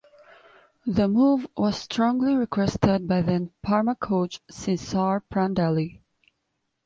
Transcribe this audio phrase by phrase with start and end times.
[0.87, 6.01] The move was strongly requested by then Parma coach Cesare Prandelli.